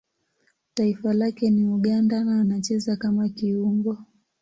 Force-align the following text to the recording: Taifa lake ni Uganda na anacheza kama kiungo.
Taifa 0.73 1.13
lake 1.13 1.49
ni 1.49 1.65
Uganda 1.73 2.23
na 2.23 2.41
anacheza 2.41 2.95
kama 2.95 3.29
kiungo. 3.29 3.97